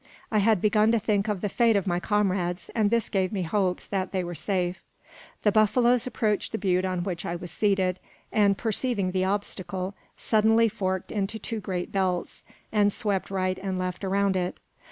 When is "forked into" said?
10.69-11.37